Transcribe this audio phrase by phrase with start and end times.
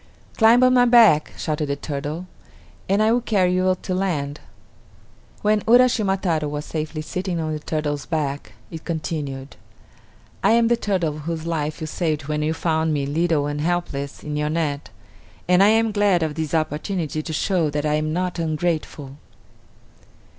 [0.35, 2.25] "Climb on my back," shouted the turtle,
[2.89, 4.39] "and I will carry you to land."
[5.43, 9.57] When Uraschima Taro was safely sitting on the turtle's back it continued:
[10.43, 14.23] "I am the turtle whose life you saved when you found me, little and helpless,
[14.23, 14.89] in your net,
[15.47, 19.17] and I am glad of this opportunity to show that I am not ungrateful."